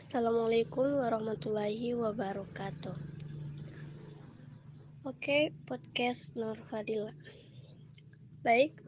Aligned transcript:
Assalamualaikum 0.00 0.96
warahmatullahi 0.96 1.92
wabarakatuh. 1.92 2.96
Oke, 5.04 5.52
podcast 5.68 6.40
Nur 6.40 6.56
Fadila. 6.72 7.12
Baik, 8.40 8.80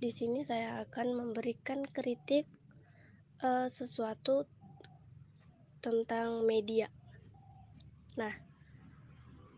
di 0.00 0.08
sini 0.08 0.40
saya 0.40 0.80
akan 0.88 1.20
memberikan 1.20 1.84
kritik 1.84 2.48
uh, 3.44 3.68
sesuatu 3.68 4.48
tentang 5.84 6.48
media. 6.48 6.88
Nah, 8.16 8.32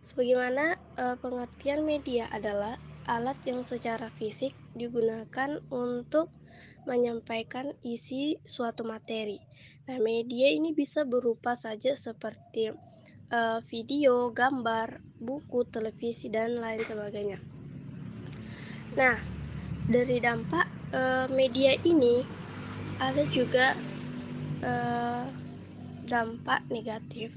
sebagaimana 0.02 0.75
uh, 0.98 1.14
pengertian 1.23 1.86
media 1.86 2.27
adalah 2.34 2.82
alat 3.07 3.38
yang 3.46 3.62
secara 3.62 4.11
fisik 4.11 4.59
digunakan 4.75 5.62
untuk 5.70 6.34
menyampaikan 6.82 7.79
isi 7.86 8.43
suatu 8.43 8.82
materi. 8.82 9.46
Nah, 9.87 10.03
media 10.03 10.50
ini 10.50 10.75
bisa 10.75 11.07
berupa 11.07 11.55
saja 11.55 11.95
seperti 11.95 12.75
uh, 13.31 13.63
video, 13.71 14.35
gambar, 14.35 14.99
buku, 15.22 15.62
televisi, 15.71 16.26
dan 16.26 16.59
lain 16.59 16.82
sebagainya. 16.82 17.39
Nah, 18.99 19.14
dari 19.86 20.18
dampak 20.18 20.67
uh, 20.90 21.31
media 21.31 21.79
ini 21.86 22.26
ada 22.99 23.22
juga 23.31 23.79
uh, 24.67 25.31
dampak 26.03 26.67
negatif 26.67 27.31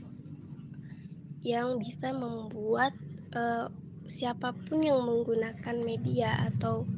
yang 1.45 1.77
bisa 1.77 2.17
membuat 2.17 2.97
uh, 3.37 3.69
siapa 4.09 4.57
pun 4.65 4.81
yang 4.81 5.05
menggunakan 5.05 5.77
media 5.85 6.49
atau 6.49 6.89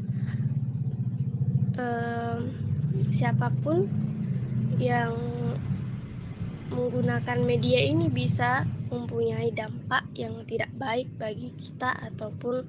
uh, 1.76 2.40
siapa 3.12 3.52
pun 3.60 3.92
yang 4.80 5.41
menggunakan 6.72 7.40
media 7.44 7.84
ini 7.84 8.08
bisa 8.08 8.64
mempunyai 8.88 9.52
dampak 9.52 10.08
yang 10.16 10.48
tidak 10.48 10.72
baik 10.80 11.12
bagi 11.20 11.52
kita 11.60 11.92
ataupun 12.12 12.64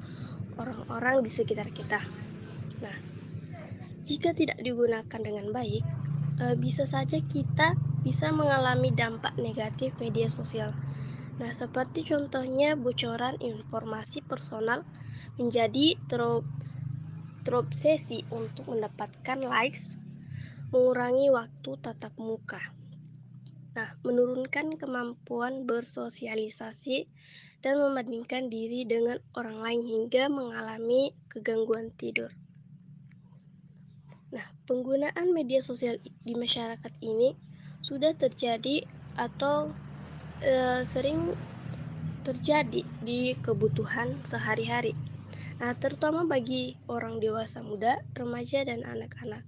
orang-orang 0.58 1.22
di 1.22 1.30
sekitar 1.30 1.70
kita. 1.70 2.02
Nah, 2.82 2.98
jika 4.02 4.34
tidak 4.34 4.58
digunakan 4.58 5.20
dengan 5.22 5.54
baik, 5.54 5.82
eh, 6.42 6.56
bisa 6.58 6.82
saja 6.82 7.22
kita 7.22 7.78
bisa 8.02 8.34
mengalami 8.34 8.90
dampak 8.90 9.38
negatif 9.38 9.94
media 10.02 10.26
sosial. 10.26 10.74
Nah, 11.38 11.54
seperti 11.54 12.02
contohnya 12.02 12.74
bocoran 12.74 13.38
informasi 13.38 14.20
personal 14.26 14.82
menjadi 15.38 15.96
terobsesi 17.46 18.26
untuk 18.34 18.68
mendapatkan 18.68 19.38
likes, 19.40 19.96
mengurangi 20.74 21.30
waktu 21.30 21.70
tatap 21.80 22.12
muka. 22.18 22.81
Nah, 23.72 23.96
menurunkan 24.04 24.76
kemampuan 24.76 25.64
bersosialisasi 25.64 27.08
dan 27.64 27.80
membandingkan 27.80 28.52
diri 28.52 28.84
dengan 28.84 29.16
orang 29.32 29.64
lain 29.64 29.82
hingga 29.88 30.28
mengalami 30.28 31.16
kegangguan 31.32 31.88
tidur. 31.96 32.28
Nah, 34.32 34.44
penggunaan 34.68 35.32
media 35.32 35.64
sosial 35.64 35.96
di 36.04 36.34
masyarakat 36.36 36.92
ini 37.00 37.32
sudah 37.80 38.12
terjadi 38.12 38.84
atau 39.16 39.72
e, 40.44 40.84
sering 40.84 41.32
terjadi 42.28 42.84
di 43.00 43.36
kebutuhan 43.40 44.20
sehari-hari. 44.20 44.92
Nah, 45.62 45.76
terutama 45.78 46.26
bagi 46.26 46.74
orang 46.90 47.22
dewasa 47.22 47.62
muda, 47.62 48.02
remaja, 48.18 48.66
dan 48.66 48.82
anak-anak. 48.82 49.46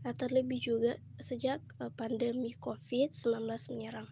Nah, 0.00 0.12
terlebih 0.16 0.60
juga 0.60 0.92
sejak 1.20 1.60
eh, 1.80 1.92
pandemi 1.92 2.56
COVID-19 2.56 3.44
menyerang. 3.76 4.08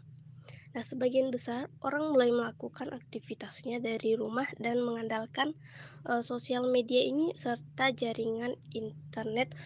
Nah, 0.77 0.85
sebagian 0.85 1.33
besar 1.33 1.73
orang 1.81 2.13
mulai 2.13 2.29
melakukan 2.29 2.93
aktivitasnya 2.93 3.81
dari 3.81 4.15
rumah 4.15 4.47
dan 4.61 4.85
mengandalkan 4.85 5.57
uh, 6.05 6.21
sosial 6.21 6.69
media 6.69 7.03
ini 7.03 7.33
serta 7.33 7.89
jaringan 7.91 8.53
internet 8.77 9.57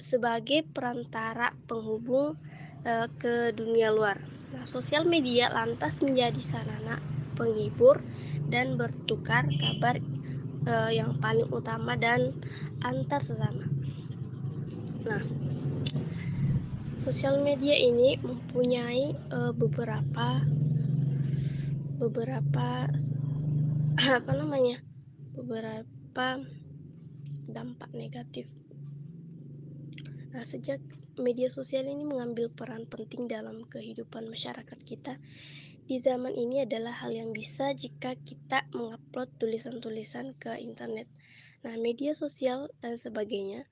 sebagai 0.00 0.64
perantara 0.64 1.52
penghubung 1.68 2.40
uh, 2.88 3.06
ke 3.20 3.52
dunia 3.52 3.92
luar. 3.92 4.16
Nah, 4.56 4.64
sosial 4.64 5.04
media 5.04 5.52
lantas 5.52 6.00
menjadi 6.00 6.40
sarana 6.40 7.04
penghibur 7.36 8.00
dan 8.48 8.80
bertukar 8.80 9.44
kabar 9.60 10.00
uh, 10.64 10.90
yang 10.90 11.20
paling 11.20 11.46
utama 11.52 12.00
dan 12.00 12.32
antar 12.80 13.20
sesama. 13.20 13.68
Nah, 15.04 15.22
sosial 17.06 17.38
media 17.38 17.78
ini 17.78 18.18
mempunyai 18.18 19.14
uh, 19.30 19.54
beberapa 19.54 20.42
beberapa 22.02 22.90
apa 24.18 24.32
namanya 24.34 24.82
beberapa 25.38 26.42
dampak 27.46 27.94
negatif. 27.94 28.50
Nah, 30.34 30.42
sejak 30.42 30.82
media 31.22 31.46
sosial 31.46 31.86
ini 31.86 32.02
mengambil 32.02 32.50
peran 32.50 32.90
penting 32.90 33.30
dalam 33.30 33.62
kehidupan 33.70 34.26
masyarakat 34.26 34.78
kita 34.82 35.14
di 35.86 36.02
zaman 36.02 36.34
ini 36.34 36.66
adalah 36.66 37.06
hal 37.06 37.14
yang 37.14 37.30
bisa 37.30 37.70
jika 37.70 38.18
kita 38.18 38.66
mengupload 38.74 39.30
tulisan-tulisan 39.38 40.34
ke 40.42 40.58
internet. 40.58 41.06
Nah, 41.62 41.78
media 41.78 42.18
sosial 42.18 42.66
dan 42.82 42.98
sebagainya 42.98 43.62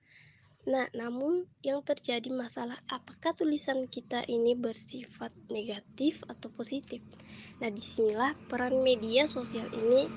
Nah, 0.65 0.89
namun 0.97 1.45
yang 1.61 1.85
terjadi 1.85 2.33
masalah 2.33 2.81
apakah 2.89 3.37
tulisan 3.37 3.85
kita 3.85 4.25
ini 4.25 4.57
bersifat 4.57 5.29
negatif 5.53 6.25
atau 6.25 6.49
positif? 6.49 7.05
Nah, 7.61 7.69
di 7.69 7.85
sinilah 7.85 8.33
peran 8.49 8.81
media 8.81 9.29
sosial 9.29 9.69
ini 9.77 10.09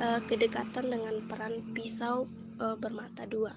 uh, 0.00 0.24
kedekatan 0.24 0.88
dengan 0.88 1.20
peran 1.28 1.76
pisau 1.76 2.24
uh, 2.64 2.80
bermata 2.80 3.28
dua. 3.28 3.52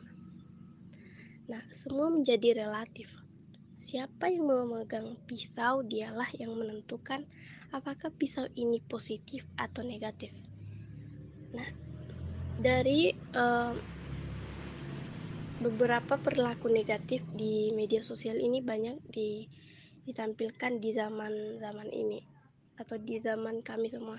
Nah, 1.47 1.63
semua 1.71 2.11
menjadi 2.11 2.59
relatif. 2.59 3.07
Siapa 3.79 4.27
yang 4.27 4.47
memegang 4.47 5.15
pisau 5.23 5.79
dialah 5.83 6.27
yang 6.35 6.55
menentukan 6.59 7.23
apakah 7.71 8.11
pisau 8.11 8.51
ini 8.59 8.83
positif 8.83 9.47
atau 9.55 9.83
negatif. 9.83 10.35
Nah, 11.55 11.67
dari 12.59 13.15
uh, 13.31 13.71
beberapa 15.61 16.17
perilaku 16.17 16.71
negatif 16.71 17.21
di 17.35 17.69
media 17.77 18.01
sosial 18.01 18.41
ini 18.41 18.63
banyak 18.63 18.97
di, 19.11 19.45
ditampilkan 20.07 20.81
di 20.81 20.89
zaman 20.95 21.61
zaman 21.61 21.89
ini 21.93 22.23
atau 22.81 22.97
di 22.97 23.21
zaman 23.21 23.61
kami 23.61 23.91
semua 23.91 24.17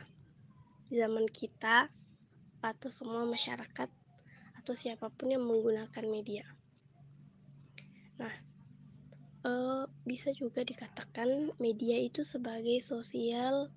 di 0.87 1.01
zaman 1.01 1.27
kita 1.27 1.91
atau 2.63 2.89
semua 2.89 3.27
masyarakat 3.27 3.91
atau 4.63 4.75
siapa 4.79 5.11
pun 5.11 5.35
yang 5.35 5.43
menggunakan 5.43 6.05
media 6.07 6.47
nah 8.15 8.35
e, 9.43 9.51
bisa 10.07 10.31
juga 10.31 10.63
dikatakan 10.63 11.51
media 11.59 11.99
itu 11.99 12.23
sebagai 12.23 12.79
sosial 12.79 13.75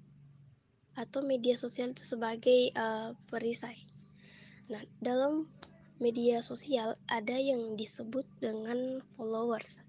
atau 0.98 1.22
media 1.22 1.54
sosial 1.54 1.94
itu 1.94 2.02
sebagai 2.02 2.74
uh, 2.74 3.14
perisai. 3.30 3.78
Nah, 4.74 4.82
dalam 4.98 5.46
media 5.98 6.42
sosial 6.46 6.98
ada 7.10 7.36
yang 7.38 7.74
disebut 7.74 8.26
dengan 8.38 9.02
followers 9.18 9.82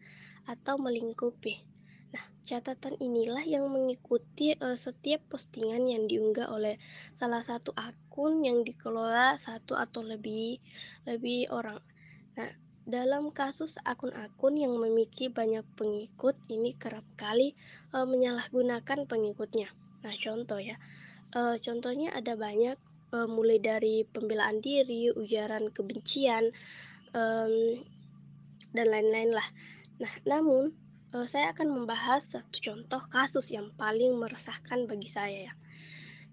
atau 0.49 0.81
melingkupi. 0.81 1.61
Nah, 2.09 2.25
catatan 2.49 2.97
inilah 2.97 3.45
yang 3.45 3.69
mengikuti 3.69 4.57
uh, 4.57 4.73
setiap 4.73 5.21
postingan 5.29 5.85
yang 5.85 6.09
diunggah 6.09 6.49
oleh 6.49 6.81
salah 7.13 7.45
satu 7.45 7.77
akun 7.77 8.41
yang 8.49 8.65
dikelola 8.65 9.37
satu 9.37 9.77
atau 9.77 10.01
lebih 10.01 10.57
lebih 11.05 11.53
orang. 11.53 11.85
Nah, 12.41 12.49
dalam 12.89 13.29
kasus 13.29 13.77
akun-akun 13.85 14.57
yang 14.57 14.73
memiliki 14.81 15.29
banyak 15.29 15.65
pengikut 15.77 16.41
ini 16.49 16.73
kerap 16.73 17.05
kali 17.21 17.53
uh, 17.93 18.09
menyalahgunakan 18.09 19.05
pengikutnya. 19.05 19.69
Nah, 20.01 20.15
contoh 20.17 20.57
ya. 20.57 20.81
Uh, 21.37 21.61
contohnya 21.61 22.09
ada 22.17 22.41
banyak 22.41 22.81
uh, 23.13 23.29
mulai 23.29 23.59
dari 23.63 24.05
pembelaan 24.05 24.61
diri, 24.61 25.13
ujaran 25.13 25.73
kebencian, 25.73 26.53
um, 27.13 27.55
dan 28.73 28.87
lain-lain 28.89 29.33
lah. 29.33 29.49
Nah, 29.99 30.13
namun 30.29 30.77
uh, 31.15 31.27
saya 31.27 31.57
akan 31.57 31.73
membahas 31.73 32.37
satu 32.37 32.59
contoh 32.61 33.03
kasus 33.09 33.51
yang 33.53 33.73
paling 33.75 34.17
meresahkan 34.17 34.85
bagi 34.85 35.09
saya 35.09 35.51
ya. 35.51 35.55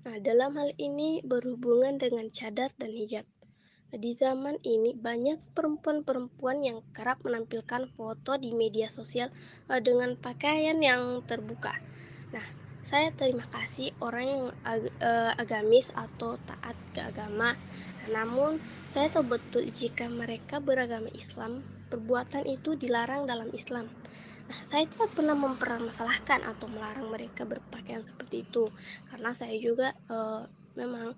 Nah, 0.06 0.22
dalam 0.22 0.54
hal 0.60 0.70
ini 0.78 1.26
berhubungan 1.26 1.98
dengan 1.98 2.30
cadar 2.30 2.70
dan 2.78 2.94
hijab. 2.94 3.26
Nah, 3.90 3.98
di 3.98 4.12
zaman 4.14 4.60
ini 4.62 4.94
banyak 4.94 5.42
perempuan-perempuan 5.58 6.62
yang 6.62 6.84
kerap 6.94 7.24
menampilkan 7.26 7.90
foto 7.96 8.38
di 8.38 8.54
media 8.54 8.92
sosial 8.92 9.34
uh, 9.72 9.82
dengan 9.82 10.14
pakaian 10.20 10.78
yang 10.78 11.26
terbuka. 11.26 11.74
Nah, 12.36 12.65
saya 12.86 13.10
terima 13.10 13.42
kasih 13.50 13.98
orang 13.98 14.26
yang 14.30 14.44
ag 14.62 14.94
uh, 15.02 15.34
agamis 15.42 15.90
atau 15.98 16.38
taat 16.46 16.78
ke 16.94 17.02
agama. 17.02 17.58
Namun, 18.14 18.62
saya 18.86 19.10
tahu 19.10 19.26
betul 19.26 19.66
jika 19.74 20.06
mereka 20.06 20.62
beragama 20.62 21.10
Islam, 21.18 21.66
perbuatan 21.90 22.46
itu 22.46 22.78
dilarang 22.78 23.26
dalam 23.26 23.50
Islam. 23.58 23.90
Nah, 24.46 24.62
saya 24.62 24.86
tidak 24.86 25.18
pernah 25.18 25.34
mempermasalahkan 25.34 26.46
atau 26.46 26.70
melarang 26.70 27.10
mereka 27.10 27.50
berpakaian 27.50 28.06
seperti 28.06 28.46
itu, 28.46 28.70
karena 29.10 29.34
saya 29.34 29.58
juga 29.58 29.98
uh, 30.14 30.46
memang 30.78 31.18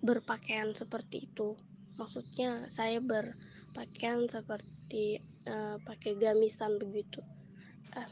berpakaian 0.00 0.72
seperti 0.72 1.28
itu. 1.28 1.60
Maksudnya 2.00 2.72
saya 2.72 3.04
berpakaian 3.04 4.24
seperti 4.32 5.20
uh, 5.44 5.76
pakai 5.84 6.16
gamisan 6.16 6.80
begitu. 6.80 7.20
Uh, 7.92 8.08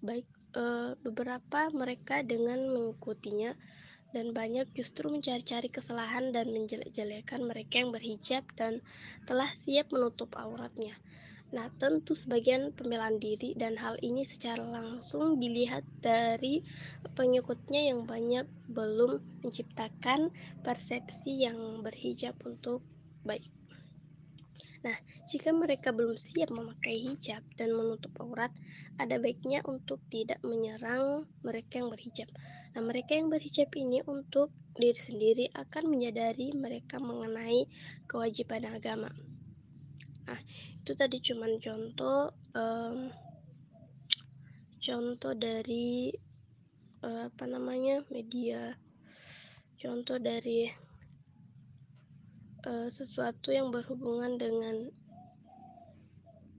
baik 0.01 0.27
uh, 0.57 0.97
beberapa 1.05 1.69
mereka 1.73 2.25
dengan 2.25 2.59
mengikutinya 2.73 3.55
dan 4.11 4.35
banyak 4.35 4.67
justru 4.75 5.07
mencari-cari 5.07 5.71
kesalahan 5.71 6.35
dan 6.35 6.51
menjelek-jelekan 6.51 7.47
mereka 7.47 7.79
yang 7.79 7.95
berhijab 7.95 8.43
dan 8.59 8.83
telah 9.25 9.51
siap 9.55 9.95
menutup 9.95 10.35
auratnya. 10.35 10.99
Nah, 11.51 11.67
tentu 11.83 12.15
sebagian 12.15 12.71
pembelaan 12.71 13.19
diri 13.19 13.59
dan 13.59 13.75
hal 13.75 13.99
ini 14.07 14.23
secara 14.23 14.63
langsung 14.63 15.43
dilihat 15.43 15.83
dari 15.99 16.63
pengikutnya 17.19 17.91
yang 17.91 18.07
banyak 18.07 18.47
belum 18.71 19.19
menciptakan 19.43 20.31
persepsi 20.63 21.43
yang 21.43 21.83
berhijab 21.83 22.39
untuk 22.47 22.87
baik. 23.27 23.60
Nah, 24.81 24.97
jika 25.29 25.53
mereka 25.53 25.93
belum 25.93 26.17
siap 26.17 26.49
memakai 26.49 26.97
hijab 27.05 27.45
dan 27.61 27.77
menutup 27.77 28.17
aurat, 28.17 28.49
ada 28.97 29.21
baiknya 29.21 29.61
untuk 29.69 30.01
tidak 30.09 30.41
menyerang 30.41 31.29
mereka 31.45 31.85
yang 31.85 31.93
berhijab. 31.93 32.29
Nah, 32.73 32.81
mereka 32.81 33.13
yang 33.13 33.29
berhijab 33.29 33.69
ini 33.77 34.01
untuk 34.09 34.49
diri 34.73 34.97
sendiri 34.97 35.45
akan 35.53 35.85
menyadari 35.93 36.57
mereka 36.57 36.97
mengenai 36.97 37.69
kewajiban 38.09 38.65
agama. 38.73 39.13
Nah, 40.25 40.41
itu 40.81 40.97
tadi 40.97 41.21
cuma 41.21 41.45
contoh 41.61 42.33
um, 42.57 43.13
contoh 44.81 45.35
dari 45.37 46.09
uh, 47.05 47.29
apa 47.29 47.45
namanya 47.45 48.01
media, 48.09 48.73
contoh 49.77 50.17
dari 50.17 50.73
uh, 52.67 52.89
sesuatu 52.93 53.53
yang 53.53 53.73
berhubungan 53.73 54.37
dengan 54.37 54.77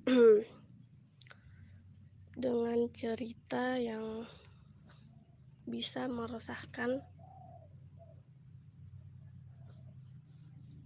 dengan 2.44 2.80
cerita 2.89 3.77
yang 3.77 4.25
bisa 5.69 6.09
meresahkan. 6.09 7.06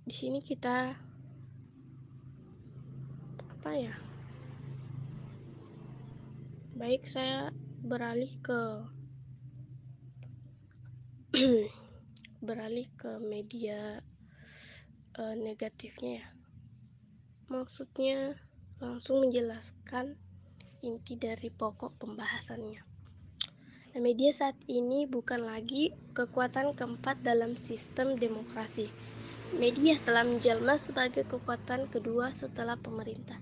Di 0.06 0.14
sini 0.14 0.44
kita 0.44 0.94
apa 3.50 3.72
ya? 3.74 3.96
Baik, 6.76 7.08
saya 7.08 7.50
beralih 7.82 8.30
ke 8.44 8.62
beralih 12.46 12.86
ke 12.94 13.18
media 13.24 14.04
uh, 15.20 15.36
negatifnya 15.36 16.24
ya. 16.24 16.28
Maksudnya 17.48 18.36
langsung 18.82 19.24
menjelaskan 19.24 20.18
inti 20.84 21.16
dari 21.18 21.50
pokok 21.50 21.98
pembahasannya. 21.98 22.82
Nah, 23.96 24.02
media 24.04 24.28
saat 24.36 24.60
ini 24.68 25.08
bukan 25.08 25.48
lagi 25.48 25.96
kekuatan 26.12 26.76
keempat 26.76 27.24
dalam 27.24 27.56
sistem 27.56 28.20
demokrasi. 28.20 28.92
Media 29.56 29.96
telah 30.04 30.28
menjelma 30.28 30.76
sebagai 30.76 31.24
kekuatan 31.24 31.88
kedua 31.88 32.36
setelah 32.36 32.76
pemerintah. 32.76 33.40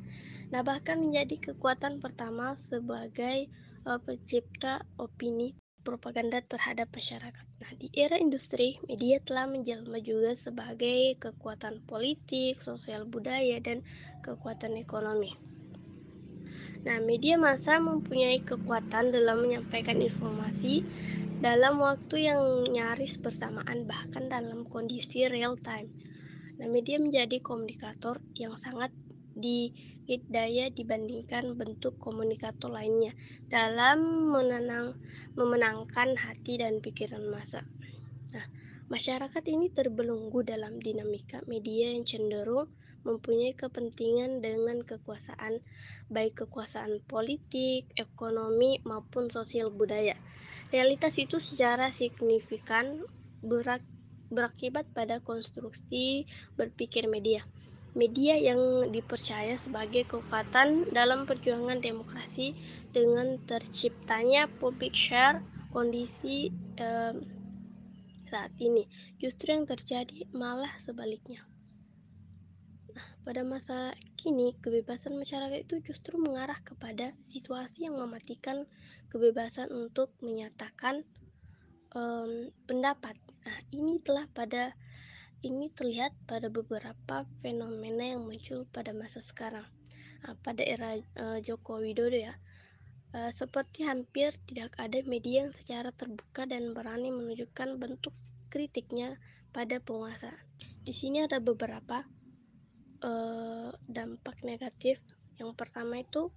Nah, 0.53 0.61
bahkan 0.61 1.01
menjadi 1.01 1.51
kekuatan 1.51 1.97
pertama 1.97 2.53
sebagai 2.53 3.49
uh, 3.89 3.97
pencipta 3.97 4.85
opini 5.01 5.57
propaganda 5.83 6.39
terhadap 6.39 6.87
masyarakat. 6.95 7.45
Nah, 7.59 7.71
di 7.75 7.91
era 7.91 8.15
industri, 8.15 8.79
media 8.87 9.19
telah 9.19 9.51
menjelma 9.51 9.99
juga 9.99 10.31
sebagai 10.31 11.19
kekuatan 11.19 11.83
politik, 11.83 12.63
sosial 12.63 13.03
budaya, 13.03 13.59
dan 13.59 13.83
kekuatan 14.23 14.79
ekonomi. 14.79 15.35
Nah, 16.83 16.99
media 17.03 17.35
massa 17.39 17.79
mempunyai 17.79 18.43
kekuatan 18.43 19.11
dalam 19.11 19.43
menyampaikan 19.43 19.99
informasi 19.99 20.83
dalam 21.43 21.83
waktu 21.83 22.31
yang 22.31 22.63
nyaris 22.71 23.19
bersamaan 23.19 23.83
bahkan 23.83 24.31
dalam 24.31 24.63
kondisi 24.63 25.27
real 25.27 25.59
time. 25.59 25.91
Nah, 26.59 26.71
media 26.71 26.99
menjadi 26.99 27.43
komunikator 27.43 28.23
yang 28.39 28.55
sangat 28.55 28.95
daya 30.29 30.69
dibandingkan 30.69 31.57
bentuk 31.57 31.97
komunikator 31.97 32.69
lainnya 32.69 33.15
dalam 33.49 34.29
menenang, 34.29 34.97
memenangkan 35.33 36.17
hati 36.19 36.59
dan 36.61 36.83
pikiran 36.83 37.23
massa. 37.29 37.65
Nah, 38.33 38.45
masyarakat 38.89 39.43
ini 39.49 39.69
terbelenggu 39.69 40.45
dalam 40.45 40.77
dinamika 40.81 41.41
media 41.45 41.93
yang 41.93 42.05
cenderung 42.05 42.69
mempunyai 43.03 43.51
kepentingan 43.53 44.39
dengan 44.39 44.79
kekuasaan, 44.81 45.59
baik 46.07 46.47
kekuasaan 46.47 47.03
politik, 47.03 47.91
ekonomi, 47.99 48.79
maupun 48.87 49.27
sosial 49.27 49.69
budaya. 49.69 50.15
Realitas 50.71 51.19
itu 51.19 51.37
secara 51.37 51.91
signifikan 51.91 53.03
berak 53.43 53.83
berakibat 54.33 54.89
pada 54.95 55.21
konstruksi 55.21 56.25
berpikir 56.57 57.05
media. 57.05 57.45
Media 57.93 58.33
yang 58.33 58.89
dipercaya 58.89 59.53
sebagai 59.53 60.09
kekuatan 60.09 60.89
dalam 60.89 61.29
perjuangan 61.29 61.77
demokrasi 61.77 62.57
dengan 62.89 63.37
terciptanya 63.45 64.49
public 64.57 64.97
share 64.97 65.45
kondisi 65.69 66.49
eh, 66.81 67.13
saat 68.33 68.49
ini. 68.57 68.89
Justru 69.21 69.53
yang 69.53 69.69
terjadi 69.69 70.25
malah 70.33 70.73
sebaliknya. 70.81 71.45
Pada 73.23 73.45
masa 73.45 73.93
kini, 74.19 74.57
kebebasan 74.59 75.15
masyarakat 75.15 75.65
itu 75.65 75.79
justru 75.85 76.19
mengarah 76.19 76.57
kepada 76.61 77.13
situasi 77.23 77.87
yang 77.87 77.97
mematikan 77.97 78.67
kebebasan 79.09 79.71
untuk 79.71 80.13
menyatakan 80.19 81.01
um, 81.95 82.51
pendapat. 82.67 83.15
Nah, 83.47 83.57
ini 83.71 84.01
telah 84.03 84.27
pada 84.33 84.75
ini 85.43 85.69
terlihat 85.69 86.15
pada 86.25 86.47
beberapa 86.47 87.27
fenomena 87.43 88.15
yang 88.15 88.23
muncul 88.23 88.63
pada 88.71 88.95
masa 88.95 89.19
sekarang. 89.19 89.67
Nah, 90.23 90.39
pada 90.39 90.63
era 90.63 90.95
uh, 90.95 91.39
Joko 91.43 91.83
Widodo 91.83 92.15
ya, 92.15 92.39
uh, 93.11 93.29
seperti 93.29 93.83
hampir 93.83 94.31
tidak 94.47 94.71
ada 94.79 95.03
media 95.03 95.43
yang 95.45 95.51
secara 95.51 95.91
terbuka 95.91 96.47
dan 96.47 96.71
berani 96.71 97.11
menunjukkan 97.11 97.75
bentuk 97.75 98.15
kritiknya 98.47 99.19
pada 99.51 99.83
penguasa. 99.83 100.31
Di 100.83 100.95
sini 100.95 101.27
ada 101.27 101.43
beberapa 101.43 102.07
dampak 103.83 104.47
negatif 104.47 104.95
yang 105.35 105.51
pertama 105.59 105.99
itu 105.99 106.31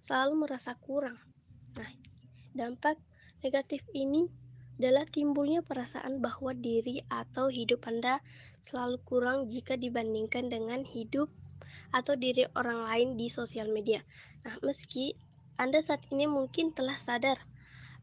selalu 0.00 0.48
merasa 0.48 0.72
kurang 0.78 1.20
nah 1.76 1.90
dampak 2.56 2.96
negatif 3.44 3.84
ini 3.92 4.26
adalah 4.78 5.04
timbulnya 5.04 5.60
perasaan 5.60 6.22
bahwa 6.22 6.54
diri 6.54 7.02
atau 7.10 7.50
hidup 7.50 7.84
Anda 7.90 8.22
selalu 8.62 9.02
kurang 9.02 9.38
jika 9.50 9.74
dibandingkan 9.74 10.48
dengan 10.48 10.86
hidup 10.86 11.28
atau 11.90 12.14
diri 12.14 12.46
orang 12.54 12.86
lain 12.86 13.08
di 13.18 13.26
sosial 13.26 13.68
media. 13.68 14.00
Nah, 14.46 14.56
meski 14.62 15.18
Anda 15.58 15.82
saat 15.82 16.06
ini 16.14 16.30
mungkin 16.30 16.70
telah 16.70 16.96
sadar 16.96 17.42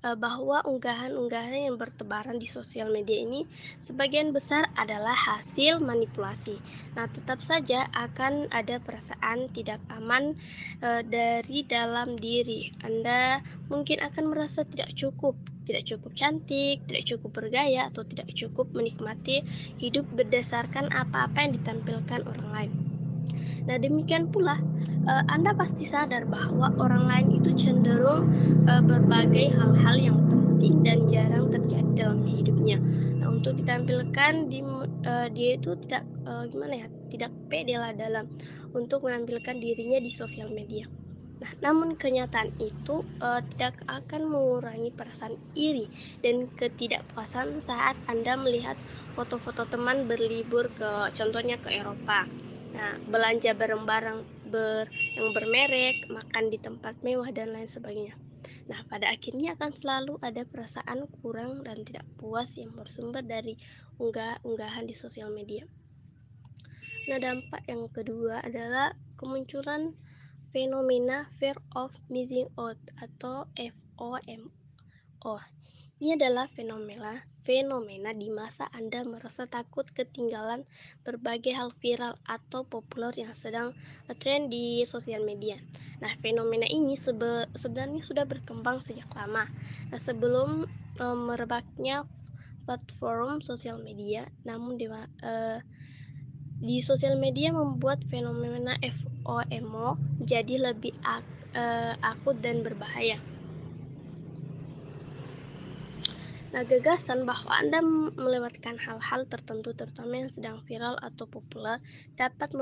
Eh, 0.06 0.14
bahwa 0.14 0.62
unggahan-unggahan 0.70 1.66
yang 1.66 1.82
bertebaran 1.82 2.38
di 2.38 2.46
sosial 2.46 2.94
media 2.94 3.18
ini 3.26 3.50
sebagian 3.82 4.38
besar 4.38 4.70
adalah 4.78 5.18
hasil 5.18 5.82
manipulasi. 5.82 6.62
Nah, 6.94 7.10
tetap 7.10 7.42
saja 7.42 7.90
akan 7.90 8.46
ada 8.54 8.78
perasaan 8.78 9.50
tidak 9.50 9.82
aman 9.90 10.38
e, 10.78 11.02
dari 11.10 11.66
dalam 11.66 12.22
diri. 12.22 12.70
Anda 12.86 13.42
mungkin 13.66 13.98
akan 14.06 14.30
merasa 14.30 14.62
tidak 14.62 14.94
cukup, 14.94 15.34
tidak 15.66 15.84
cukup 15.90 16.14
cantik, 16.14 16.86
tidak 16.86 17.04
cukup 17.04 17.32
bergaya, 17.34 17.90
atau 17.90 18.06
tidak 18.06 18.30
cukup 18.32 18.70
menikmati 18.72 19.42
hidup 19.82 20.06
berdasarkan 20.14 20.94
apa-apa 20.94 21.50
yang 21.50 21.54
ditampilkan 21.58 22.22
orang 22.30 22.50
lain. 22.54 22.72
Nah, 23.66 23.82
demikian 23.82 24.30
pula 24.30 24.62
uh, 25.10 25.24
Anda 25.26 25.58
pasti 25.58 25.90
sadar 25.90 26.30
bahwa 26.30 26.70
orang 26.78 27.10
lain 27.10 27.28
itu 27.42 27.50
cenderung 27.58 28.30
uh, 28.70 28.82
berbagai 28.86 29.58
hal-hal 29.58 29.96
yang 29.98 30.18
penting 30.30 30.86
dan 30.86 31.10
jarang 31.10 31.50
terjadi 31.50 31.90
dalam 31.98 32.22
hidupnya. 32.30 32.78
Nah, 33.18 33.34
untuk 33.34 33.58
ditampilkan 33.58 34.54
di 34.54 34.62
uh, 34.62 35.28
dia 35.34 35.58
itu 35.58 35.74
tidak 35.82 36.06
gimana 36.26 36.86
ya, 36.86 36.88
tidak 37.10 37.32
pede 37.50 37.78
lah 37.78 37.94
dalam 37.94 38.26
untuk 38.74 39.06
menampilkan 39.06 39.62
dirinya 39.62 40.02
di 40.02 40.10
sosial 40.10 40.50
media. 40.50 41.05
Nah, 41.36 41.52
namun 41.60 42.00
kenyataan 42.00 42.48
itu 42.64 43.04
uh, 43.20 43.44
tidak 43.54 43.76
akan 43.92 44.32
mengurangi 44.32 44.90
perasaan 44.96 45.36
iri 45.52 45.92
dan 46.24 46.48
ketidakpuasan 46.48 47.60
saat 47.60 48.00
Anda 48.08 48.40
melihat 48.40 48.80
foto-foto 49.14 49.68
teman 49.68 50.08
berlibur 50.08 50.72
ke 50.72 51.12
contohnya 51.12 51.60
ke 51.60 51.76
Eropa 51.76 52.24
Nah, 52.76 52.92
belanja 53.08 53.56
bareng-bareng 53.56 54.52
ber, 54.52 54.92
yang 55.16 55.32
bermerek, 55.32 56.12
makan 56.12 56.52
di 56.52 56.60
tempat 56.60 57.00
mewah 57.08 57.32
dan 57.32 57.56
lain 57.56 57.72
sebagainya. 57.72 58.20
Nah, 58.68 58.84
pada 58.92 59.08
akhirnya 59.16 59.56
akan 59.56 59.72
selalu 59.72 60.20
ada 60.20 60.44
perasaan 60.44 61.08
kurang 61.24 61.64
dan 61.64 61.88
tidak 61.88 62.04
puas 62.20 62.60
yang 62.60 62.76
bersumber 62.76 63.24
dari 63.24 63.56
unggah-unggahan 63.96 64.84
di 64.84 64.92
sosial 64.92 65.32
media. 65.32 65.64
Nah, 67.08 67.16
dampak 67.16 67.64
yang 67.72 67.88
kedua 67.88 68.44
adalah 68.44 68.92
kemunculan 69.16 69.96
fenomena 70.56 71.28
fear 71.36 71.60
of 71.76 71.92
missing 72.08 72.48
out 72.56 72.80
atau 73.04 73.44
FOMO. 73.60 75.36
Ini 76.00 76.16
adalah 76.16 76.48
fenomena 76.48 77.28
fenomena 77.44 78.16
di 78.16 78.32
masa 78.32 78.72
Anda 78.72 79.04
merasa 79.04 79.52
takut 79.52 79.84
ketinggalan 79.92 80.64
berbagai 81.04 81.52
hal 81.52 81.76
viral 81.84 82.16
atau 82.24 82.64
populer 82.64 83.12
yang 83.20 83.36
sedang 83.36 83.76
tren 84.16 84.48
di 84.48 84.88
sosial 84.88 85.28
media. 85.28 85.60
Nah, 86.00 86.16
fenomena 86.24 86.66
ini 86.72 86.96
sebe 86.96 87.52
sebenarnya 87.52 88.02
sudah 88.02 88.24
berkembang 88.24 88.80
sejak 88.80 89.12
lama. 89.12 89.52
Nah, 89.92 90.00
sebelum 90.00 90.66
e, 90.98 91.06
merebaknya 91.06 92.08
platform 92.66 93.46
sosial 93.46 93.78
media, 93.84 94.26
namun 94.42 94.80
di, 94.80 94.90
e, 94.90 95.34
di 96.64 96.82
sosial 96.82 97.22
media 97.22 97.54
membuat 97.54 98.02
fenomena 98.10 98.74
FOMO 98.82 99.15
jadi 100.22 100.72
lebih 100.72 100.94
ak, 101.02 101.26
e, 101.58 101.64
akut 102.00 102.38
dan 102.40 102.62
berbahaya. 102.62 103.18
Nah, 106.56 106.64
gagasan 106.64 107.28
bahwa 107.28 107.52
Anda 107.52 107.84
melewatkan 108.16 108.80
hal-hal 108.80 109.28
tertentu 109.28 109.76
terutama 109.76 110.24
yang 110.24 110.32
sedang 110.32 110.64
viral 110.64 110.96
atau 111.04 111.28
populer 111.28 111.84
dapat 112.16 112.56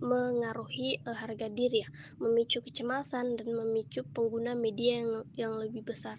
mengaruhi 0.00 1.04
uh, 1.04 1.12
harga 1.12 1.52
diri 1.52 1.84
ya, 1.84 1.88
memicu 2.16 2.64
kecemasan 2.64 3.36
dan 3.36 3.52
memicu 3.52 4.08
pengguna 4.08 4.56
media 4.56 5.04
yang, 5.04 5.12
yang 5.36 5.52
lebih 5.52 5.84
besar. 5.84 6.16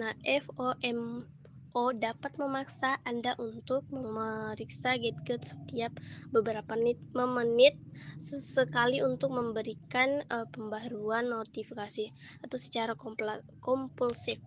Nah, 0.00 0.16
FOMO 1.74 1.90
dapat 1.90 2.38
memaksa 2.38 3.02
Anda 3.02 3.34
untuk 3.34 3.82
memeriksa 3.90 4.94
gadget 4.94 5.42
setiap 5.42 5.90
beberapa 6.30 6.78
menit, 6.78 7.02
menit 7.10 7.74
sesekali 8.14 9.02
untuk 9.02 9.34
memberikan 9.34 10.22
uh, 10.30 10.46
pembaruan 10.54 11.26
notifikasi 11.26 12.14
atau 12.46 12.58
secara 12.62 12.94
kompulsif 13.58 14.38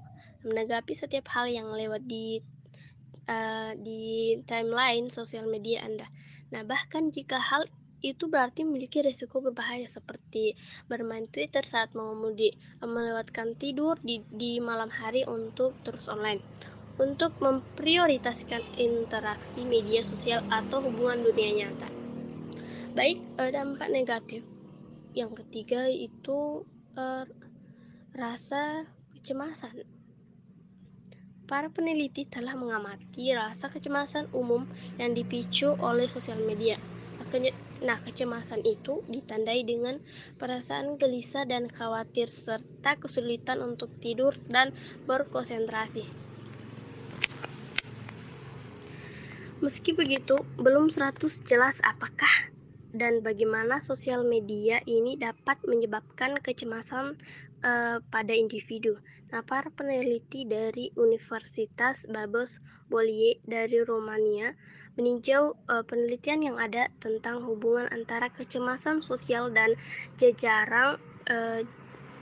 menanggapi 0.48 0.96
setiap 0.96 1.28
hal 1.36 1.52
yang 1.52 1.68
lewat 1.68 2.08
di 2.08 2.40
uh, 3.28 3.76
di 3.76 4.40
timeline 4.48 5.12
sosial 5.12 5.52
media 5.52 5.84
Anda. 5.84 6.08
Nah, 6.56 6.64
bahkan 6.64 7.12
jika 7.12 7.44
hal 7.44 7.68
itu 8.00 8.32
berarti 8.32 8.64
memiliki 8.64 9.04
risiko 9.04 9.44
berbahaya 9.44 9.84
seperti 9.84 10.56
bermain 10.88 11.28
Twitter 11.28 11.68
saat 11.68 11.92
mengemudi, 11.92 12.56
melewatkan 12.80 13.60
tidur 13.60 14.00
di, 14.00 14.24
di 14.32 14.64
malam 14.64 14.88
hari 14.88 15.28
untuk 15.28 15.76
terus 15.84 16.08
online. 16.08 16.40
Untuk 16.98 17.38
memprioritaskan 17.38 18.66
interaksi 18.82 19.62
media 19.62 20.02
sosial 20.02 20.42
atau 20.50 20.82
hubungan 20.82 21.22
dunia 21.22 21.66
nyata. 21.66 21.90
Baik, 22.98 23.22
uh, 23.38 23.54
dampak 23.54 23.94
negatif. 23.94 24.42
Yang 25.14 25.46
ketiga 25.46 25.86
itu 25.86 26.66
uh, 26.98 27.26
rasa 28.18 28.90
kecemasan 29.14 29.86
Para 31.48 31.72
peneliti 31.72 32.28
telah 32.28 32.60
mengamati 32.60 33.32
rasa 33.32 33.72
kecemasan 33.72 34.28
umum 34.36 34.68
yang 35.00 35.16
dipicu 35.16 35.80
oleh 35.80 36.12
sosial 36.12 36.44
media. 36.44 36.76
Nah, 37.88 37.96
kecemasan 38.04 38.68
itu 38.68 39.00
ditandai 39.08 39.64
dengan 39.64 39.96
perasaan 40.44 41.00
gelisah 41.00 41.48
dan 41.48 41.72
khawatir 41.72 42.28
serta 42.28 43.00
kesulitan 43.00 43.64
untuk 43.64 43.88
tidur 44.04 44.36
dan 44.52 44.76
berkonsentrasi. 45.08 46.27
Meski 49.58 49.98
begitu, 49.98 50.38
belum 50.62 50.94
100 50.94 51.18
jelas 51.50 51.82
apakah 51.82 52.30
dan 52.94 53.26
bagaimana 53.26 53.82
sosial 53.82 54.22
media 54.26 54.82
ini 54.86 55.18
dapat 55.18 55.58
menyebabkan 55.66 56.38
kecemasan 56.42 57.18
uh, 57.66 57.98
pada 58.14 58.34
individu. 58.38 58.98
Nah, 59.28 59.44
para 59.44 59.68
peneliti 59.68 60.48
dari 60.48 60.88
Universitas 60.96 62.08
Babos 62.08 62.64
Bolie 62.88 63.44
dari 63.44 63.84
Romania 63.84 64.56
meninjau 64.96 65.58
uh, 65.68 65.84
penelitian 65.84 66.54
yang 66.54 66.58
ada 66.58 66.88
tentang 67.04 67.44
hubungan 67.44 67.92
antara 67.92 68.32
kecemasan 68.32 69.04
sosial 69.04 69.52
dan 69.52 69.76
jejaring 70.16 70.96
uh, 71.28 71.62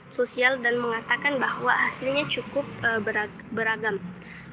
sosial 0.06 0.62
dan 0.62 0.78
mengatakan 0.78 1.38
bahwa 1.42 1.70
hasilnya 1.74 2.26
cukup 2.30 2.64
uh, 2.86 3.02
beragam. 3.50 3.98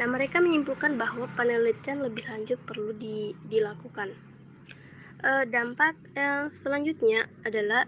Nah, 0.01 0.07
mereka 0.09 0.41
menyimpulkan 0.41 0.97
bahwa 0.97 1.29
penelitian 1.37 2.01
lebih 2.01 2.25
lanjut 2.25 2.57
perlu 2.65 2.93
di, 2.97 3.37
dilakukan. 3.45 4.09
Uh, 5.23 5.47
dampak 5.47 5.95
selanjutnya 6.51 7.31
adalah 7.47 7.87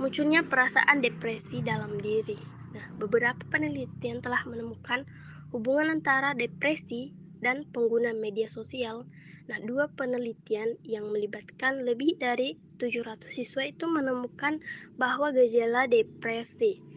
munculnya 0.00 0.46
perasaan 0.46 1.02
depresi 1.04 1.60
dalam 1.60 1.98
diri. 1.98 2.38
Nah, 2.72 2.86
beberapa 2.96 3.42
penelitian 3.50 4.22
telah 4.22 4.46
menemukan 4.46 5.04
hubungan 5.50 5.98
antara 6.00 6.32
depresi 6.32 7.12
dan 7.42 7.66
pengguna 7.68 8.14
media 8.14 8.46
sosial. 8.46 9.02
Nah, 9.48 9.58
dua 9.64 9.88
penelitian 9.88 10.76
yang 10.84 11.08
melibatkan 11.08 11.82
lebih 11.82 12.20
dari 12.20 12.60
700 12.76 13.24
siswa 13.26 13.64
itu 13.64 13.88
menemukan 13.88 14.60
bahwa 15.00 15.32
gejala 15.32 15.88
depresi 15.88 16.88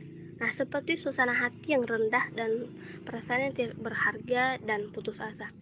Nah, 0.41 0.49
seperti 0.49 0.97
suasana 0.97 1.37
hati 1.37 1.77
yang 1.77 1.85
rendah 1.85 2.33
dan 2.33 2.65
perasaan 3.05 3.45
yang 3.45 3.53
tidak 3.53 3.77
berharga 3.77 4.57
dan 4.65 4.89
putus 4.89 5.21
asa. 5.21 5.53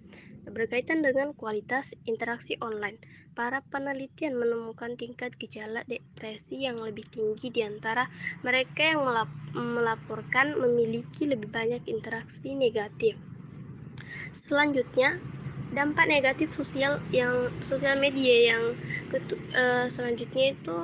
Berkaitan 0.48 1.03
dengan 1.03 1.36
kualitas 1.36 2.00
interaksi 2.08 2.55
online, 2.63 2.96
para 3.36 3.60
penelitian 3.60 4.39
menemukan 4.39 4.96
tingkat 4.96 5.36
gejala 5.36 5.84
depresi 5.84 6.63
yang 6.63 6.79
lebih 6.79 7.03
tinggi 7.12 7.51
di 7.51 7.60
antara 7.60 8.08
mereka 8.39 8.96
yang 8.96 9.03
melaporkan 9.51 10.55
memiliki 10.55 11.27
lebih 11.27 11.51
banyak 11.51 11.84
interaksi 11.91 12.55
negatif. 12.55 13.19
Selanjutnya, 14.31 15.19
dampak 15.69 16.09
negatif 16.09 16.49
sosial 16.49 16.97
yang 17.13 17.53
sosial 17.61 18.01
media 18.01 18.53
yang 18.55 18.63
uh, 19.53 19.85
selanjutnya 19.85 20.57
itu 20.57 20.77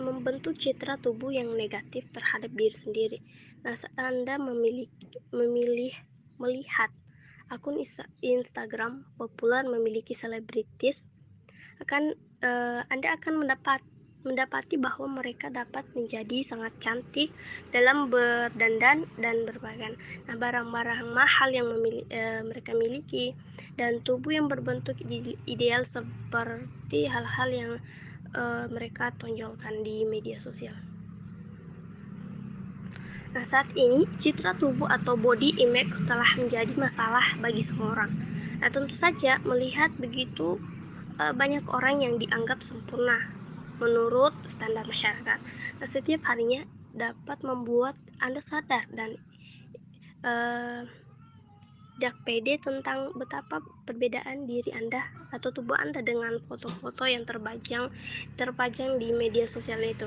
membentuk 0.00 0.56
citra 0.56 0.96
tubuh 0.96 1.28
yang 1.30 1.52
negatif 1.52 2.08
terhadap 2.10 2.48
diri 2.56 2.72
sendiri. 2.72 3.18
Nah, 3.62 3.76
saat 3.76 3.94
Anda 4.00 4.40
memilih, 4.40 4.88
memilih 5.30 5.92
melihat 6.40 6.90
akun 7.52 7.76
Instagram 8.24 9.04
populer 9.20 9.68
memiliki 9.68 10.16
selebritis, 10.16 11.06
akan 11.84 12.16
uh, 12.40 12.80
Anda 12.88 13.14
akan 13.20 13.44
mendapat 13.44 13.84
mendapati 14.22 14.78
bahwa 14.78 15.20
mereka 15.22 15.50
dapat 15.50 15.86
menjadi 15.94 16.42
sangat 16.42 16.72
cantik 16.78 17.30
dalam 17.74 18.10
berdandan 18.10 19.06
dan 19.18 19.36
berpakaian. 19.46 19.94
Nah, 20.30 20.36
barang-barang 20.38 21.10
mahal 21.10 21.50
yang 21.50 21.66
memiliki, 21.70 22.08
e, 22.10 22.42
mereka 22.46 22.72
miliki 22.74 23.34
dan 23.74 24.02
tubuh 24.02 24.34
yang 24.34 24.46
berbentuk 24.46 24.98
ideal 25.46 25.82
seperti 25.82 27.10
hal-hal 27.10 27.48
yang 27.50 27.72
uh, 28.36 28.64
mereka 28.68 29.12
tonjolkan 29.16 29.84
di 29.84 30.04
media 30.08 30.36
sosial. 30.40 30.74
Nah, 33.32 33.44
saat 33.48 33.72
ini 33.80 34.04
citra 34.20 34.60
tubuh 34.60 34.88
atau 34.92 35.16
body 35.16 35.56
image 35.56 36.04
telah 36.04 36.28
menjadi 36.36 36.72
masalah 36.76 37.24
bagi 37.40 37.64
semua 37.64 37.96
orang. 37.96 38.12
Nah, 38.60 38.68
tentu 38.68 38.92
saja 38.92 39.40
melihat 39.48 39.88
begitu 39.96 40.60
uh, 41.16 41.32
banyak 41.32 41.64
orang 41.72 42.04
yang 42.04 42.20
dianggap 42.20 42.60
sempurna 42.60 43.41
menurut 43.82 44.30
standar 44.46 44.86
masyarakat. 44.86 45.38
Nah, 45.82 45.88
setiap 45.90 46.22
harinya 46.30 46.62
dapat 46.94 47.42
membuat 47.42 47.98
Anda 48.22 48.38
sadar 48.38 48.86
dan 48.94 49.18
uh, 50.22 50.86
tidak 51.98 52.14
pede 52.26 52.54
tentang 52.58 53.14
betapa 53.18 53.62
perbedaan 53.86 54.46
diri 54.46 54.70
Anda 54.74 55.06
atau 55.34 55.50
tubuh 55.50 55.78
Anda 55.78 56.02
dengan 56.02 56.38
foto-foto 56.46 57.06
yang 57.06 57.26
terpajang 57.26 57.90
terpajang 58.38 58.98
di 59.02 59.10
media 59.14 59.46
sosial 59.50 59.82
itu. 59.82 60.06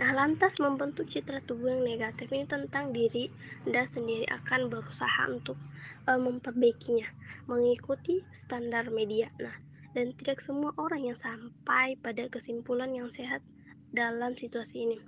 Nah, 0.00 0.16
lantas 0.16 0.56
membentuk 0.64 1.10
citra 1.10 1.44
tubuh 1.44 1.76
yang 1.76 1.84
negatif 1.84 2.32
ini 2.32 2.48
tentang 2.48 2.94
diri 2.94 3.28
Anda 3.68 3.84
sendiri 3.84 4.24
akan 4.32 4.72
berusaha 4.72 5.28
untuk 5.28 5.60
uh, 6.08 6.16
memperbaikinya, 6.16 7.04
mengikuti 7.50 8.24
standar 8.32 8.88
media. 8.88 9.28
Nah, 9.36 9.52
dan 9.94 10.14
tidak 10.14 10.38
semua 10.38 10.70
orang 10.78 11.06
yang 11.06 11.18
sampai 11.18 11.98
pada 11.98 12.26
kesimpulan 12.30 12.90
yang 12.94 13.10
sehat 13.10 13.42
dalam 13.90 14.38
situasi 14.38 14.86
ini. 14.86 14.98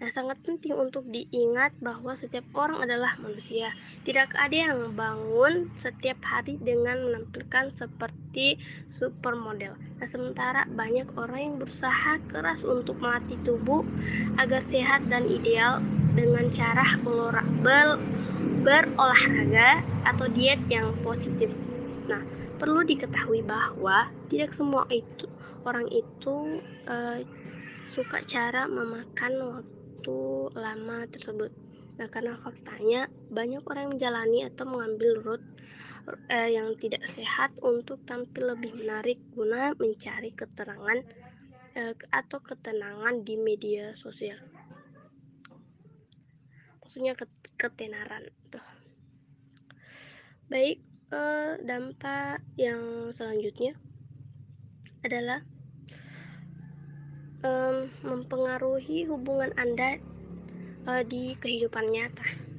Nah, 0.00 0.08
sangat 0.08 0.40
penting 0.40 0.72
untuk 0.80 1.04
diingat 1.12 1.76
bahwa 1.76 2.16
setiap 2.16 2.48
orang 2.56 2.88
adalah 2.88 3.20
manusia. 3.20 3.76
Tidak 4.00 4.32
ada 4.32 4.56
yang 4.56 4.96
bangun 4.96 5.68
setiap 5.76 6.24
hari 6.24 6.56
dengan 6.56 7.04
menampilkan 7.04 7.68
seperti 7.68 8.56
supermodel. 8.88 9.76
Nah, 10.00 10.08
sementara 10.08 10.64
banyak 10.72 11.04
orang 11.20 11.40
yang 11.52 11.54
berusaha 11.60 12.16
keras 12.32 12.64
untuk 12.64 12.96
melatih 12.96 13.36
tubuh 13.44 13.84
agar 14.40 14.64
sehat 14.64 15.04
dan 15.12 15.28
ideal 15.28 15.84
dengan 16.16 16.48
cara 16.48 16.96
ber 17.60 18.00
berolahraga 18.64 19.84
atau 20.08 20.32
diet 20.32 20.64
yang 20.72 20.96
positif. 21.04 21.52
Nah, 22.10 22.26
perlu 22.58 22.82
diketahui 22.82 23.46
bahwa 23.46 24.10
tidak 24.26 24.50
semua 24.50 24.82
itu 24.90 25.30
orang 25.62 25.86
itu 25.94 26.58
uh, 26.90 27.22
suka 27.86 28.18
cara 28.26 28.66
memakan 28.66 29.62
waktu 29.62 30.18
lama 30.58 31.06
tersebut. 31.06 31.54
Nah, 32.02 32.10
karena 32.10 32.34
faktanya 32.42 33.06
banyak 33.30 33.62
orang 33.62 33.86
yang 33.86 33.94
menjalani 33.94 34.38
atau 34.48 34.64
mengambil 34.66 35.22
route 35.22 35.46
eh, 36.32 36.56
yang 36.56 36.72
tidak 36.74 37.04
sehat 37.06 37.54
untuk 37.60 38.02
tampil 38.08 38.56
lebih 38.56 38.72
menarik 38.72 39.20
guna 39.36 39.76
mencari 39.76 40.32
keterangan 40.32 40.98
eh, 41.76 41.94
atau 42.10 42.38
ketenangan 42.40 43.22
di 43.22 43.36
media 43.36 43.92
sosial. 43.92 44.40
Maksudnya 46.80 47.14
ketenaran. 47.54 48.32
Tuh. 48.50 48.66
Baik, 50.50 50.82
eh, 51.14 51.52
dampak 51.62 52.42
yang 52.54 53.10
selanjutnya 53.10 53.74
adalah 55.00 55.42
um, 57.44 57.88
mempengaruhi 58.04 59.08
hubungan 59.08 59.52
Anda 59.56 59.96
uh, 60.84 61.02
di 61.04 61.36
kehidupan 61.40 61.88
nyata. 61.88 62.49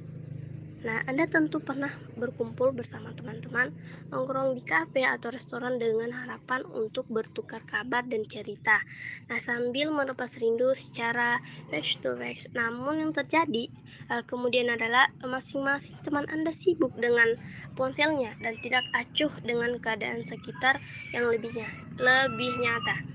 Nah, 0.82 0.98
Anda 1.06 1.30
tentu 1.30 1.62
pernah 1.62 1.90
berkumpul 2.18 2.74
bersama 2.74 3.14
teman-teman, 3.14 3.70
nongkrong 4.10 4.58
di 4.58 4.62
kafe 4.66 5.06
atau 5.06 5.30
restoran 5.30 5.78
dengan 5.78 6.10
harapan 6.10 6.66
untuk 6.74 7.06
bertukar 7.06 7.62
kabar 7.62 8.02
dan 8.02 8.26
cerita. 8.26 8.82
Nah, 9.30 9.38
sambil 9.38 9.94
melepas 9.94 10.42
rindu 10.42 10.74
secara 10.74 11.38
face 11.70 12.02
to 12.02 12.18
face. 12.18 12.50
Namun 12.50 12.98
yang 12.98 13.12
terjadi 13.14 13.70
uh, 14.10 14.26
kemudian 14.26 14.74
adalah 14.74 15.14
masing-masing 15.22 16.02
teman 16.02 16.26
Anda 16.26 16.50
sibuk 16.50 16.98
dengan 16.98 17.38
ponselnya 17.78 18.34
dan 18.42 18.58
tidak 18.58 18.82
acuh 18.90 19.30
dengan 19.46 19.78
keadaan 19.78 20.26
sekitar 20.26 20.82
yang 21.14 21.30
lebihnya, 21.30 21.70
lebih 22.02 22.58
nyata. 22.58 23.11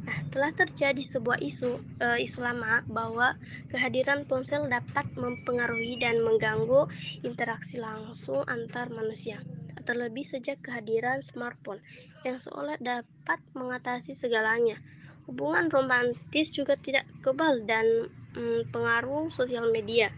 Nah, 0.00 0.18
telah 0.32 0.52
terjadi 0.56 1.00
sebuah 1.00 1.44
isu 1.44 2.00
e, 2.00 2.24
isu 2.24 2.40
lama 2.40 2.80
bahwa 2.88 3.36
kehadiran 3.68 4.24
ponsel 4.24 4.64
dapat 4.64 5.12
mempengaruhi 5.12 6.00
dan 6.00 6.24
mengganggu 6.24 6.88
interaksi 7.20 7.76
langsung 7.76 8.40
antar 8.48 8.88
manusia. 8.88 9.44
Terlebih 9.84 10.24
sejak 10.24 10.64
kehadiran 10.64 11.20
smartphone 11.20 11.84
yang 12.24 12.40
seolah 12.40 12.80
dapat 12.80 13.40
mengatasi 13.52 14.16
segalanya. 14.16 14.80
Hubungan 15.28 15.68
romantis 15.68 16.48
juga 16.48 16.76
tidak 16.80 17.04
kebal 17.20 17.64
dan 17.68 18.08
mm, 18.36 18.72
pengaruh 18.72 19.28
sosial 19.28 19.68
media. 19.68 20.12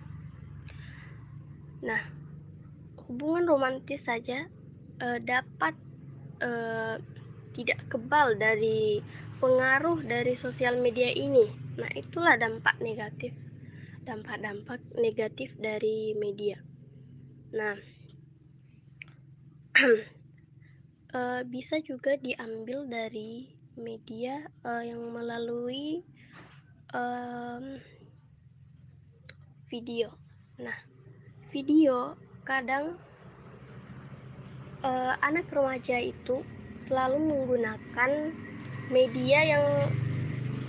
Nah, 1.82 2.00
hubungan 3.10 3.50
romantis 3.50 4.06
saja 4.06 4.46
e, 5.02 5.06
dapat 5.26 5.74
e, 6.38 6.50
tidak 7.52 7.84
kebal 7.90 8.38
dari 8.40 9.04
pengaruh 9.42 10.06
dari 10.06 10.38
sosial 10.38 10.78
media 10.78 11.10
ini. 11.10 11.50
Nah, 11.74 11.90
itulah 11.98 12.38
dampak 12.38 12.78
negatif, 12.78 13.34
dampak-dampak 14.06 14.78
negatif 14.94 15.50
dari 15.58 16.14
media. 16.14 16.62
Nah, 17.50 17.74
uh, 21.10 21.42
bisa 21.52 21.82
juga 21.82 22.14
diambil 22.14 22.86
dari 22.86 23.50
media 23.74 24.46
uh, 24.62 24.86
yang 24.86 25.10
melalui 25.10 26.06
um, 26.94 27.82
video. 29.66 30.14
Nah, 30.62 30.78
video 31.50 32.14
kadang 32.46 32.94
uh, 34.86 35.18
anak 35.18 35.50
remaja 35.50 35.98
itu 35.98 36.46
selalu 36.78 37.18
menggunakan 37.26 38.30
media 38.90 39.44
yang 39.44 39.66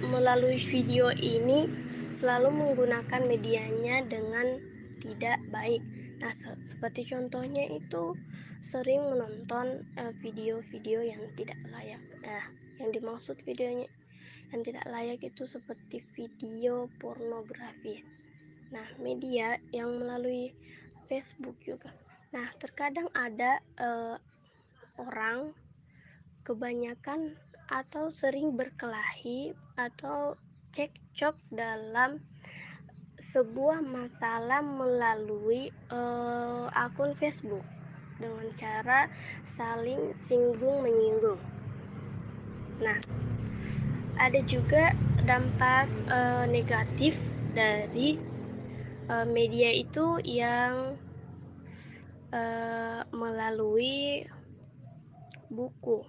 melalui 0.03 0.59
video 0.59 1.09
ini 1.15 1.71
selalu 2.13 2.53
menggunakan 2.53 3.25
medianya 3.25 4.05
dengan 4.05 4.59
tidak 5.01 5.39
baik. 5.49 5.81
Nah, 6.21 6.31
se 6.31 6.55
seperti 6.63 7.03
contohnya 7.09 7.67
itu 7.67 8.15
sering 8.63 9.11
menonton 9.11 9.83
eh, 9.99 10.13
video-video 10.21 11.03
uh, 11.03 11.07
yang 11.09 11.23
tidak 11.35 11.59
layak. 11.73 11.99
Nah, 12.23 12.45
yang 12.79 12.89
dimaksud 12.93 13.39
videonya 13.43 13.89
yang 14.53 14.61
tidak 14.61 14.85
layak 14.85 15.19
itu 15.25 15.49
seperti 15.49 16.05
video 16.13 16.85
pornografi. 17.01 18.05
Nah, 18.69 18.85
media 19.01 19.57
yang 19.73 19.97
melalui 19.97 20.53
Facebook 21.09 21.57
juga. 21.65 21.89
Nah, 22.29 22.45
terkadang 22.61 23.09
ada 23.17 23.57
uh, 23.81 24.15
orang 25.01 25.57
kebanyakan 26.45 27.33
atau 27.71 28.11
sering 28.11 28.55
berkelahi 28.55 29.55
atau 29.79 30.35
cekcok 30.73 31.37
dalam 31.53 32.19
sebuah 33.21 33.79
masalah 33.85 34.59
melalui 34.59 35.71
uh, 35.93 36.67
akun 36.75 37.15
Facebook 37.15 37.63
dengan 38.19 38.51
cara 38.57 39.07
saling 39.47 40.11
singgung 40.19 40.83
menyinggung. 40.83 41.39
Nah, 42.83 42.99
ada 44.19 44.39
juga 44.43 44.91
dampak 45.23 45.87
uh, 46.11 46.45
negatif 46.49 47.21
dari 47.55 48.19
uh, 49.07 49.23
media 49.29 49.71
itu 49.71 50.19
yang 50.25 50.99
melalui 53.13 54.25
buku. 55.53 56.01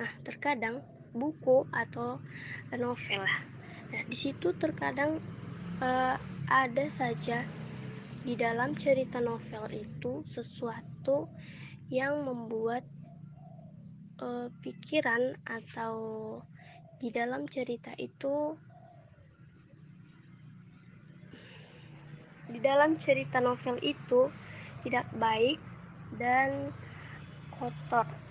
Nah, 0.00 0.12
terkadang 0.24 0.80
buku 1.12 1.68
atau 1.72 2.20
novel. 2.76 3.22
Nah, 3.92 4.02
di 4.08 4.16
situ 4.16 4.56
terkadang 4.56 5.20
uh, 5.84 6.16
ada 6.48 6.84
saja 6.88 7.44
di 8.22 8.38
dalam 8.38 8.72
cerita 8.78 9.18
novel 9.18 9.68
itu 9.74 10.22
sesuatu 10.24 11.28
yang 11.92 12.24
membuat 12.24 12.86
uh, 14.22 14.48
pikiran 14.64 15.36
atau 15.44 15.94
di 17.02 17.10
dalam 17.10 17.50
cerita 17.50 17.90
itu 17.98 18.54
di 22.46 22.60
dalam 22.62 22.94
cerita 22.94 23.42
novel 23.42 23.80
itu 23.82 24.30
tidak 24.86 25.08
baik 25.18 25.58
dan 26.14 26.70
kotor. 27.50 28.21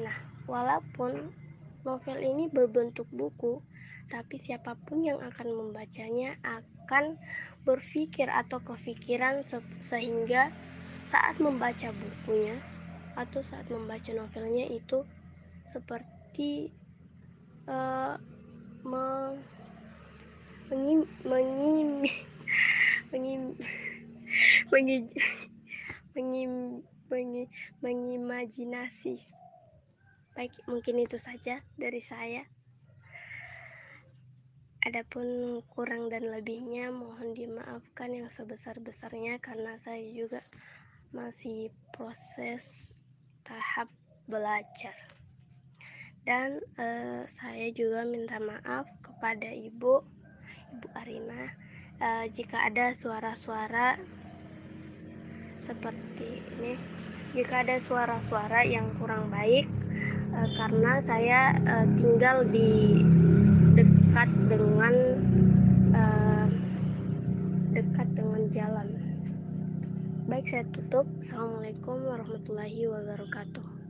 Nah, 0.00 0.18
walaupun 0.48 1.36
novel 1.84 2.18
ini 2.24 2.48
berbentuk 2.48 3.04
buku, 3.12 3.60
tapi 4.08 4.40
siapa 4.40 4.72
pun 4.88 5.04
yang 5.04 5.20
akan 5.20 5.52
membacanya 5.52 6.36
akan 6.44 7.20
berpikir 7.68 8.32
atau 8.32 8.64
kepikiran 8.64 9.44
se 9.44 9.60
sehingga 9.84 10.48
saat 11.04 11.42
membaca 11.42 11.92
bukunya 11.92 12.56
atau 13.18 13.44
saat 13.44 13.68
membaca 13.68 14.10
novelnya 14.16 14.64
itu 14.72 15.04
seperti 15.68 16.72
uh, 17.68 18.16
mengim, 20.72 21.04
mengim, 21.28 21.88
mengim, 23.12 23.42
mengim, 24.72 25.02
mengim, 26.16 26.52
mengim, 27.12 27.46
mengimajinasi 27.84 29.20
Baik, 30.32 30.64
mungkin 30.64 30.96
itu 30.96 31.20
saja 31.20 31.60
dari 31.76 32.00
saya. 32.00 32.48
Adapun 34.80 35.60
kurang 35.68 36.08
dan 36.08 36.24
lebihnya 36.24 36.88
mohon 36.88 37.36
dimaafkan 37.36 38.16
yang 38.16 38.32
sebesar-besarnya 38.32 39.36
karena 39.44 39.76
saya 39.76 40.00
juga 40.08 40.40
masih 41.12 41.68
proses 41.92 42.96
tahap 43.44 43.92
belajar. 44.24 44.96
Dan 46.24 46.64
uh, 46.80 47.28
saya 47.28 47.68
juga 47.76 48.08
minta 48.08 48.40
maaf 48.40 48.88
kepada 49.04 49.52
Ibu 49.52 50.00
Ibu 50.80 50.88
Arina 50.96 51.52
uh, 52.00 52.24
jika 52.32 52.72
ada 52.72 52.96
suara-suara 52.96 54.00
seperti 55.60 56.40
ini. 56.56 56.80
Jika 57.36 57.68
ada 57.68 57.76
suara-suara 57.76 58.64
yang 58.64 58.96
kurang 58.96 59.28
baik 59.28 59.81
uh, 60.32 60.48
karena 60.56 60.92
saya 61.02 61.56
uh, 61.66 61.86
tinggal 61.98 62.46
di 62.48 63.02
dekat 63.76 64.30
dengan 64.48 64.94
uh, 65.96 66.48
dekat 67.72 68.08
dengan 68.12 68.42
jalan. 68.52 68.88
Baik, 70.30 70.46
saya 70.48 70.64
tutup. 70.70 71.04
Assalamualaikum 71.18 72.08
warahmatullahi 72.08 72.88
wabarakatuh. 72.88 73.81